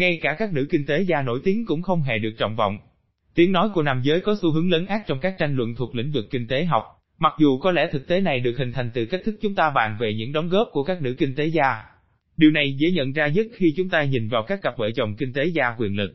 [0.00, 2.78] ngay cả các nữ kinh tế gia nổi tiếng cũng không hề được trọng vọng.
[3.34, 5.94] Tiếng nói của nam giới có xu hướng lớn ác trong các tranh luận thuộc
[5.94, 6.84] lĩnh vực kinh tế học,
[7.18, 9.70] mặc dù có lẽ thực tế này được hình thành từ cách thức chúng ta
[9.74, 11.82] bàn về những đóng góp của các nữ kinh tế gia.
[12.36, 15.16] Điều này dễ nhận ra nhất khi chúng ta nhìn vào các cặp vợ chồng
[15.18, 16.10] kinh tế gia quyền lực.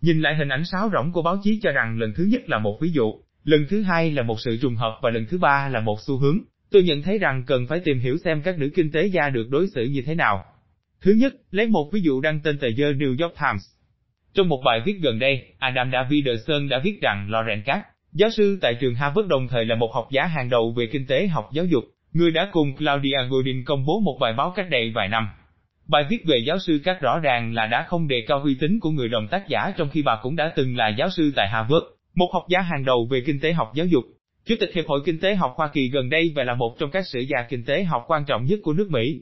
[0.00, 2.58] Nhìn lại hình ảnh sáo rỗng của báo chí cho rằng lần thứ nhất là
[2.58, 5.68] một ví dụ, lần thứ hai là một sự trùng hợp và lần thứ ba
[5.68, 6.38] là một xu hướng.
[6.70, 9.48] Tôi nhận thấy rằng cần phải tìm hiểu xem các nữ kinh tế gia được
[9.50, 10.44] đối xử như thế nào.
[11.02, 13.62] Thứ nhất, lấy một ví dụ đăng tên tờ The New York Times.
[14.34, 17.80] Trong một bài viết gần đây, Adam Davidson đã viết rằng Loren Katz,
[18.12, 21.06] giáo sư tại trường Harvard đồng thời là một học giả hàng đầu về kinh
[21.06, 24.70] tế học giáo dục, người đã cùng Claudia Godin công bố một bài báo cách
[24.70, 25.28] đây vài năm.
[25.88, 28.80] Bài viết về giáo sư Katz rõ ràng là đã không đề cao uy tín
[28.80, 31.48] của người đồng tác giả trong khi bà cũng đã từng là giáo sư tại
[31.48, 34.04] Harvard, một học giả hàng đầu về kinh tế học giáo dục.
[34.46, 36.90] Chủ tịch Hiệp hội Kinh tế học Hoa Kỳ gần đây và là một trong
[36.90, 39.20] các sử gia kinh tế học quan trọng nhất của nước Mỹ.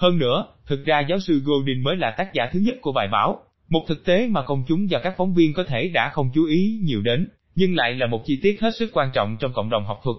[0.00, 3.08] Hơn nữa, thực ra giáo sư Goldin mới là tác giả thứ nhất của bài
[3.12, 6.30] báo, một thực tế mà công chúng và các phóng viên có thể đã không
[6.34, 9.52] chú ý nhiều đến, nhưng lại là một chi tiết hết sức quan trọng trong
[9.52, 10.16] cộng đồng học thuật.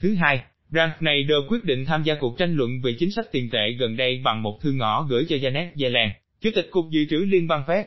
[0.00, 3.50] Thứ hai, Rand Schneider quyết định tham gia cuộc tranh luận về chính sách tiền
[3.50, 7.04] tệ gần đây bằng một thư ngõ gửi cho Janet Yellen, Chủ tịch Cục Dự
[7.10, 7.84] trữ Liên bang Fed.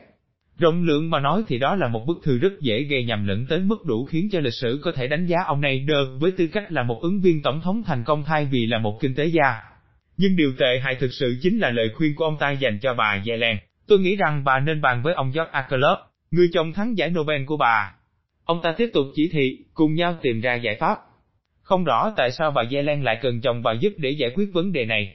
[0.58, 3.46] Rộng lượng mà nói thì đó là một bức thư rất dễ gây nhầm lẫn
[3.48, 5.86] tới mức đủ khiến cho lịch sử có thể đánh giá ông này
[6.20, 8.98] với tư cách là một ứng viên tổng thống thành công thay vì là một
[9.00, 9.77] kinh tế gia.
[10.18, 12.94] Nhưng điều tệ hại thực sự chính là lời khuyên của ông ta dành cho
[12.94, 13.56] bà Yellen.
[13.86, 15.96] Tôi nghĩ rằng bà nên bàn với ông George Akerlof,
[16.30, 17.94] người chồng thắng giải Nobel của bà.
[18.44, 20.98] Ông ta tiếp tục chỉ thị, cùng nhau tìm ra giải pháp.
[21.62, 24.72] Không rõ tại sao bà Yellen lại cần chồng bà giúp để giải quyết vấn
[24.72, 25.14] đề này.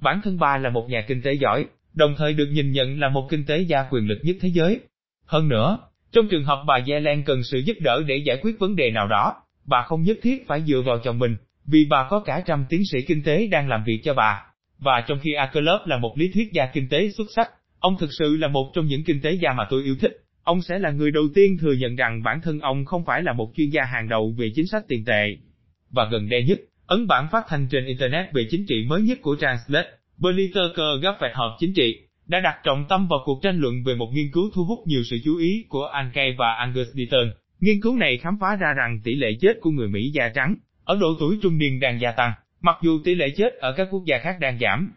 [0.00, 3.08] Bản thân bà là một nhà kinh tế giỏi, đồng thời được nhìn nhận là
[3.08, 4.80] một kinh tế gia quyền lực nhất thế giới.
[5.26, 5.78] Hơn nữa,
[6.12, 9.08] trong trường hợp bà Yellen cần sự giúp đỡ để giải quyết vấn đề nào
[9.08, 9.34] đó,
[9.66, 11.36] bà không nhất thiết phải dựa vào chồng mình,
[11.66, 14.42] vì bà có cả trăm tiến sĩ kinh tế đang làm việc cho bà.
[14.78, 18.12] Và trong khi Akerlof là một lý thuyết gia kinh tế xuất sắc, ông thực
[18.18, 20.12] sự là một trong những kinh tế gia mà tôi yêu thích.
[20.44, 23.32] Ông sẽ là người đầu tiên thừa nhận rằng bản thân ông không phải là
[23.32, 25.36] một chuyên gia hàng đầu về chính sách tiền tệ.
[25.90, 29.18] Và gần đây nhất, ấn bản phát thanh trên Internet về chính trị mới nhất
[29.22, 29.88] của Translate,
[30.22, 33.94] Politiker gấp vẹt họp chính trị, đã đặt trọng tâm vào cuộc tranh luận về
[33.94, 37.30] một nghiên cứu thu hút nhiều sự chú ý của Ankei và Angus Deaton.
[37.60, 40.54] Nghiên cứu này khám phá ra rằng tỷ lệ chết của người Mỹ da trắng
[40.86, 43.88] ở độ tuổi trung niên đang gia tăng, mặc dù tỷ lệ chết ở các
[43.90, 44.92] quốc gia khác đang giảm.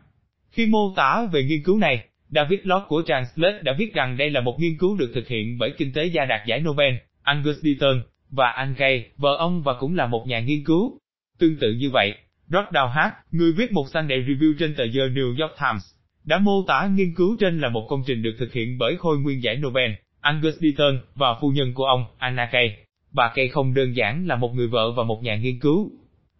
[0.51, 4.29] Khi mô tả về nghiên cứu này, David Lott của Translate đã viết rằng đây
[4.29, 7.55] là một nghiên cứu được thực hiện bởi kinh tế gia đạt giải Nobel, Angus
[7.61, 10.99] Deaton, và Anne Gay, vợ ông và cũng là một nhà nghiên cứu.
[11.39, 12.13] Tương tự như vậy,
[12.47, 15.83] Rod Dowhart, người viết một Sunday Review trên tờ The New York Times,
[16.25, 19.17] đã mô tả nghiên cứu trên là một công trình được thực hiện bởi khôi
[19.17, 22.77] nguyên giải Nobel, Angus Deaton, và phu nhân của ông, Anna Kay.
[23.11, 25.91] Bà Kay không đơn giản là một người vợ và một nhà nghiên cứu.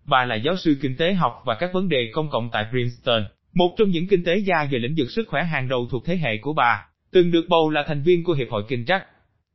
[0.06, 3.24] Bà là giáo sư kinh tế học và các vấn đề công cộng tại Princeton,
[3.53, 6.18] một trong những kinh tế gia về lĩnh vực sức khỏe hàng đầu thuộc thế
[6.18, 9.07] hệ của bà, từng được bầu là thành viên của Hiệp hội Kinh trắc.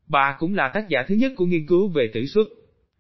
[0.09, 2.47] Bà cũng là tác giả thứ nhất của nghiên cứu về tử suất.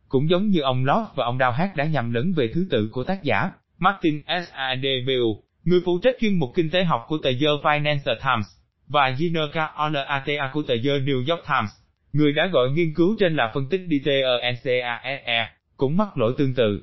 [0.09, 2.89] Cũng giống như ông Lott và ông Đào Hát đã nhầm lẫn về thứ tự
[2.93, 4.53] của tác giả, Martin S.
[4.53, 4.77] A.
[4.83, 4.87] D.
[5.07, 5.25] Bill,
[5.65, 8.47] người phụ trách chuyên mục kinh tế học của tờ The Financial Times,
[8.89, 9.41] và Gina
[9.87, 11.71] Olata của tờ The New York Times,
[12.15, 16.83] người đã gọi nghiên cứu trên là phân tích DTENCASE, cũng mắc lỗi tương tự.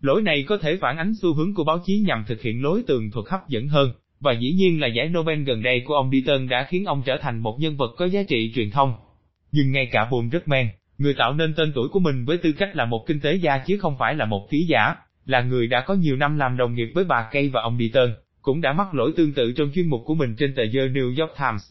[0.00, 2.82] Lỗi này có thể phản ánh xu hướng của báo chí nhằm thực hiện lối
[2.86, 6.10] tường thuật hấp dẫn hơn, và dĩ nhiên là giải Nobel gần đây của ông
[6.10, 8.94] Deaton đã khiến ông trở thành một nhân vật có giá trị truyền thông.
[9.52, 10.68] Nhưng ngay cả buồn rất men,
[10.98, 13.58] người tạo nên tên tuổi của mình với tư cách là một kinh tế gia
[13.58, 14.94] chứ không phải là một ký giả,
[15.26, 18.14] là người đã có nhiều năm làm đồng nghiệp với bà Kay và ông Deaton,
[18.42, 21.20] cũng đã mắc lỗi tương tự trong chuyên mục của mình trên tờ The New
[21.20, 21.62] York Times.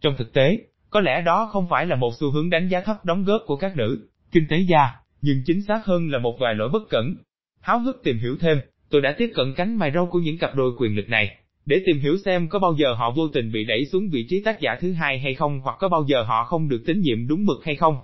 [0.00, 0.58] Trong thực tế,
[0.90, 3.56] có lẽ đó không phải là một xu hướng đánh giá thấp đóng góp của
[3.56, 4.90] các nữ, kinh tế gia,
[5.22, 7.16] nhưng chính xác hơn là một vài lỗi bất cẩn.
[7.60, 8.58] Háo hức tìm hiểu thêm,
[8.90, 11.36] tôi đã tiếp cận cánh mày râu của những cặp đôi quyền lực này,
[11.66, 14.42] để tìm hiểu xem có bao giờ họ vô tình bị đẩy xuống vị trí
[14.42, 17.28] tác giả thứ hai hay không hoặc có bao giờ họ không được tín nhiệm
[17.28, 17.98] đúng mực hay không.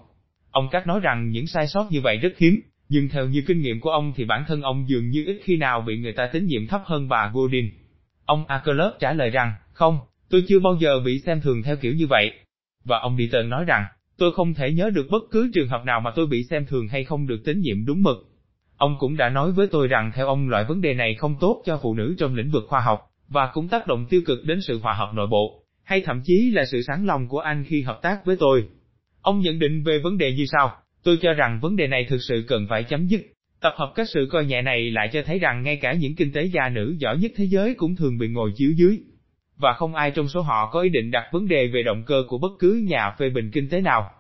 [0.51, 3.61] Ông Cát nói rằng những sai sót như vậy rất hiếm, nhưng theo như kinh
[3.61, 6.27] nghiệm của ông thì bản thân ông dường như ít khi nào bị người ta
[6.33, 7.71] tín nhiệm thấp hơn bà Godin.
[8.25, 9.99] Ông Akerlov trả lời rằng, không,
[10.31, 12.33] tôi chưa bao giờ bị xem thường theo kiểu như vậy.
[12.85, 13.85] Và ông Peter nói rằng,
[14.19, 16.89] tôi không thể nhớ được bất cứ trường hợp nào mà tôi bị xem thường
[16.89, 18.17] hay không được tín nhiệm đúng mực.
[18.77, 21.63] Ông cũng đã nói với tôi rằng theo ông loại vấn đề này không tốt
[21.65, 24.61] cho phụ nữ trong lĩnh vực khoa học, và cũng tác động tiêu cực đến
[24.61, 27.83] sự hòa hợp nội bộ, hay thậm chí là sự sáng lòng của anh khi
[27.83, 28.65] hợp tác với tôi.
[29.23, 32.19] Ông nhận định về vấn đề như sau, tôi cho rằng vấn đề này thực
[32.29, 33.21] sự cần phải chấm dứt.
[33.61, 36.33] Tập hợp các sự coi nhẹ này lại cho thấy rằng ngay cả những kinh
[36.33, 38.99] tế gia nữ giỏi nhất thế giới cũng thường bị ngồi chiếu dưới.
[39.57, 42.23] Và không ai trong số họ có ý định đặt vấn đề về động cơ
[42.29, 44.11] của bất cứ nhà phê bình kinh tế nào.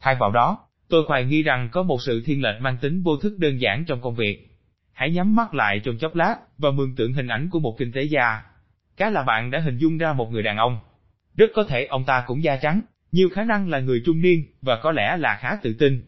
[0.00, 3.16] Thay vào đó, tôi hoài nghi rằng có một sự thiên lệch mang tính vô
[3.16, 4.58] thức đơn giản trong công việc.
[4.92, 7.92] Hãy nhắm mắt lại trong chốc lát, và mường tượng hình ảnh của một kinh
[7.92, 8.42] tế gia.
[8.96, 10.78] Cá là bạn đã hình dung ra một người đàn ông.
[11.36, 12.80] Rất có thể ông ta cũng da trắng,
[13.12, 16.02] nhiều khả năng là người trung niên, và có lẽ là khá tự tin.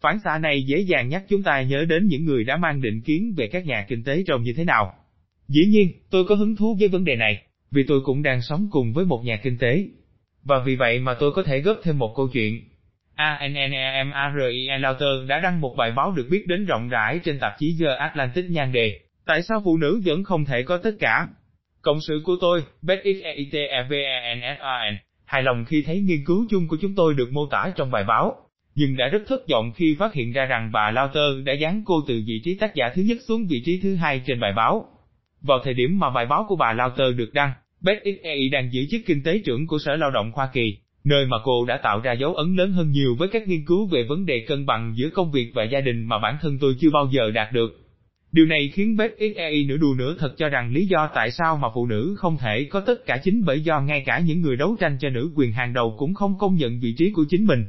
[0.00, 3.00] Phản xạ này dễ dàng nhắc chúng ta nhớ đến những người đã mang định
[3.00, 4.94] kiến về các nhà kinh tế trông như thế nào.
[5.48, 7.42] Dĩ nhiên, tôi có hứng thú với vấn đề này,
[7.72, 9.84] vì tôi cũng đang sống cùng với một nhà kinh tế.
[10.44, 12.60] Và vì vậy mà tôi có thể góp thêm một câu chuyện.
[13.14, 17.76] ANNEMARIE Lauter đã đăng một bài báo được biết đến rộng rãi trên tạp chí
[17.80, 21.28] The Atlantic nhan đề, Tại sao phụ nữ vẫn không thể có tất cả?
[21.82, 26.94] Cộng sự của tôi, Beth XEITEVENSAN, hài lòng khi thấy nghiên cứu chung của chúng
[26.94, 28.36] tôi được mô tả trong bài báo,
[28.74, 31.94] nhưng đã rất thất vọng khi phát hiện ra rằng bà Lauter đã dán cô
[32.08, 34.88] từ vị trí tác giả thứ nhất xuống vị trí thứ hai trên bài báo.
[35.40, 38.86] Vào thời điểm mà bài báo của bà Lauter được đăng, Beth XEI đang giữ
[38.90, 42.00] chức kinh tế trưởng của Sở Lao động Hoa Kỳ, nơi mà cô đã tạo
[42.00, 44.92] ra dấu ấn lớn hơn nhiều với các nghiên cứu về vấn đề cân bằng
[44.96, 47.78] giữa công việc và gia đình mà bản thân tôi chưa bao giờ đạt được.
[48.32, 51.56] Điều này khiến Beth XEI nửa đùa nửa thật cho rằng lý do tại sao
[51.56, 54.56] mà phụ nữ không thể có tất cả chính bởi do ngay cả những người
[54.56, 57.46] đấu tranh cho nữ quyền hàng đầu cũng không công nhận vị trí của chính
[57.46, 57.64] mình.